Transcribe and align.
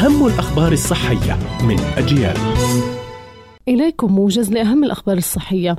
أهم 0.00 0.26
الأخبار 0.26 0.72
الصحية 0.72 1.38
من 1.62 1.80
أجيال. 1.80 2.36
إليكم 3.68 4.12
موجز 4.12 4.52
لأهم 4.52 4.84
الأخبار 4.84 5.16
الصحية. 5.16 5.76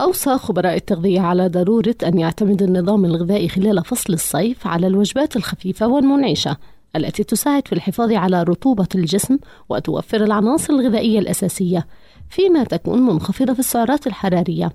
أوصى 0.00 0.38
خبراء 0.38 0.74
التغذية 0.76 1.20
على 1.20 1.48
ضرورة 1.48 1.94
أن 2.06 2.18
يعتمد 2.18 2.62
النظام 2.62 3.04
الغذائي 3.04 3.48
خلال 3.48 3.84
فصل 3.84 4.12
الصيف 4.12 4.66
على 4.66 4.86
الوجبات 4.86 5.36
الخفيفة 5.36 5.88
والمنعشة 5.88 6.56
التي 6.96 7.24
تساعد 7.24 7.68
في 7.68 7.72
الحفاظ 7.72 8.12
على 8.12 8.42
رطوبة 8.42 8.88
الجسم 8.94 9.38
وتوفر 9.68 10.24
العناصر 10.24 10.72
الغذائية 10.72 11.18
الأساسية 11.18 11.86
فيما 12.30 12.64
تكون 12.64 13.02
منخفضة 13.02 13.52
في 13.52 13.60
السعرات 13.60 14.06
الحرارية. 14.06 14.72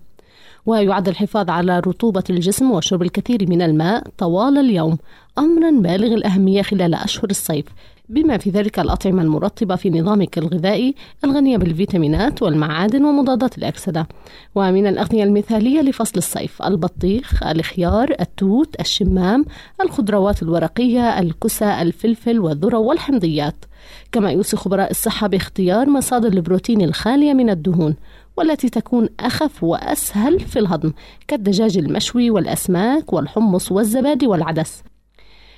ويعد 0.65 1.07
الحفاظ 1.07 1.49
على 1.49 1.79
رطوبة 1.79 2.23
الجسم 2.29 2.71
وشرب 2.71 3.01
الكثير 3.01 3.49
من 3.49 3.61
الماء 3.61 4.03
طوال 4.17 4.57
اليوم 4.57 4.97
أمرا 5.37 5.71
بالغ 5.71 6.13
الأهمية 6.13 6.61
خلال 6.61 6.93
أشهر 6.93 7.29
الصيف 7.29 7.65
بما 8.09 8.37
في 8.37 8.49
ذلك 8.49 8.79
الأطعمة 8.79 9.21
المرطبة 9.21 9.75
في 9.75 9.89
نظامك 9.89 10.37
الغذائي 10.37 10.95
الغنية 11.23 11.57
بالفيتامينات 11.57 12.41
والمعادن 12.41 13.05
ومضادات 13.05 13.57
الأكسدة. 13.57 14.07
ومن 14.55 14.87
الأغذية 14.87 15.23
المثالية 15.23 15.81
لفصل 15.81 16.17
الصيف 16.17 16.61
البطيخ 16.61 17.43
الخيار 17.43 18.15
التوت 18.19 18.79
الشمام 18.79 19.45
الخضروات 19.81 20.43
الورقية 20.43 21.19
الكسى 21.19 21.81
الفلفل 21.81 22.39
والذرة 22.39 22.77
والحمضيات. 22.77 23.65
كما 24.11 24.31
يوصي 24.31 24.57
خبراء 24.57 24.91
الصحة 24.91 25.27
باختيار 25.27 25.89
مصادر 25.89 26.27
البروتين 26.27 26.81
الخالية 26.81 27.33
من 27.33 27.49
الدهون 27.49 27.95
والتي 28.37 28.69
تكون 28.69 29.09
أخف 29.19 29.63
وأسهل 29.63 30.39
في 30.39 30.59
الهضم 30.59 30.93
كالدجاج 31.27 31.77
المشوي 31.77 32.29
والأسماك 32.29 33.13
والحمص 33.13 33.71
والزبادي 33.71 34.27
والعدس. 34.27 34.83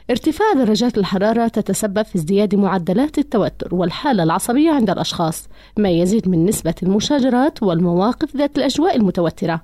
ارتفاع 0.10 0.54
درجات 0.54 0.98
الحرارة 0.98 1.48
تتسبب 1.48 2.02
في 2.02 2.16
ازدياد 2.16 2.56
معدلات 2.56 3.18
التوتر 3.18 3.76
والحالة 3.76 4.24
العصبية 4.24 4.72
عند 4.72 4.90
الأشخاص 4.90 5.48
ما 5.78 5.90
يزيد 5.90 6.30
من 6.30 6.46
نسبة 6.46 6.74
المشاجرات 6.84 7.64
والمواقف 7.64 8.36
ذات 8.36 8.58
الأجواء 8.58 8.96
المتوترة. 8.96 9.64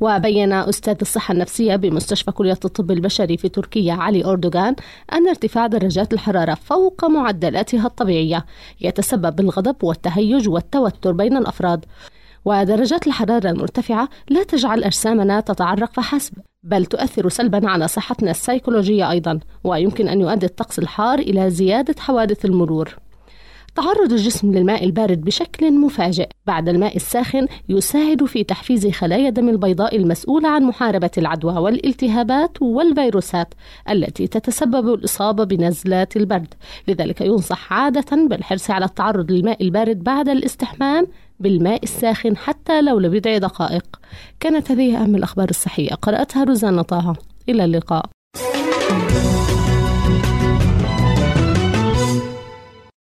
وبين 0.00 0.52
أستاذ 0.52 0.96
الصحة 1.02 1.32
النفسية 1.32 1.76
بمستشفى 1.76 2.30
كلية 2.32 2.58
الطب 2.64 2.90
البشري 2.90 3.36
في 3.36 3.48
تركيا 3.48 3.92
علي 3.94 4.24
أردوغان 4.24 4.76
أن 5.12 5.28
ارتفاع 5.28 5.66
درجات 5.66 6.12
الحرارة 6.12 6.54
فوق 6.54 7.04
معدلاتها 7.04 7.86
الطبيعية 7.86 8.46
يتسبب 8.80 9.36
بالغضب 9.36 9.84
والتهيج 9.84 10.48
والتوتر 10.48 11.12
بين 11.12 11.36
الأفراد. 11.36 11.84
ودرجات 12.44 13.06
الحرارة 13.06 13.50
المرتفعة 13.50 14.08
لا 14.28 14.42
تجعل 14.42 14.84
أجسامنا 14.84 15.40
تتعرق 15.40 15.92
فحسب. 15.92 16.34
بل 16.64 16.86
تؤثر 16.86 17.28
سلبا 17.28 17.68
على 17.68 17.88
صحتنا 17.88 18.30
السيكولوجية 18.30 19.10
أيضا 19.10 19.40
ويمكن 19.64 20.08
أن 20.08 20.20
يؤدي 20.20 20.46
الطقس 20.46 20.78
الحار 20.78 21.18
إلى 21.18 21.50
زيادة 21.50 21.94
حوادث 21.98 22.44
المرور. 22.44 23.01
تعرض 23.74 24.12
الجسم 24.12 24.52
للماء 24.52 24.84
البارد 24.84 25.20
بشكل 25.20 25.72
مفاجئ. 25.72 26.28
بعد 26.46 26.68
الماء 26.68 26.96
الساخن 26.96 27.46
يساعد 27.68 28.24
في 28.24 28.44
تحفيز 28.44 28.86
خلايا 28.86 29.28
الدم 29.28 29.48
البيضاء 29.48 29.96
المسؤولة 29.96 30.48
عن 30.48 30.62
محاربة 30.62 31.10
العدوى 31.18 31.52
والالتهابات 31.52 32.62
والفيروسات 32.62 33.54
التي 33.90 34.26
تتسبب 34.26 34.94
الإصابة 34.94 35.44
بنزلات 35.44 36.16
البرد. 36.16 36.54
لذلك 36.88 37.20
ينصح 37.20 37.72
عادة 37.72 38.26
بالحرص 38.26 38.70
على 38.70 38.84
التعرض 38.84 39.30
للماء 39.30 39.62
البارد 39.62 40.04
بعد 40.04 40.28
الاستحمام 40.28 41.06
بالماء 41.40 41.82
الساخن 41.82 42.36
حتى 42.36 42.82
لو 42.82 42.98
لبضع 42.98 43.38
دقائق. 43.38 44.00
كانت 44.40 44.70
هذه 44.70 45.02
أهم 45.02 45.14
الأخبار 45.14 45.50
الصحية. 45.50 45.94
قرأتها 45.94 46.44
روزانا 46.44 46.82
طه 46.82 47.16
إلى 47.48 47.64
اللقاء. 47.64 48.04